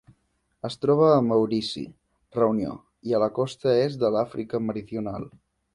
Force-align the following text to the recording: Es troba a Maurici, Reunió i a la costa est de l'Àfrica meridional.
Es 0.69 0.77
troba 0.85 1.09
a 1.09 1.19
Maurici, 1.25 1.83
Reunió 2.39 2.73
i 3.11 3.17
a 3.19 3.23
la 3.27 3.31
costa 3.39 3.79
est 3.87 4.05
de 4.07 4.15
l'Àfrica 4.17 4.67
meridional. 4.71 5.35